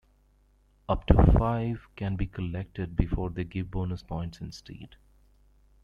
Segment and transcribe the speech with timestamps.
[0.89, 4.95] Up to five can be collected before they give bonus points instead.